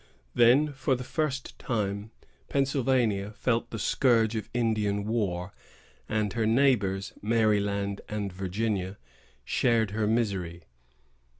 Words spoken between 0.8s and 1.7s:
the first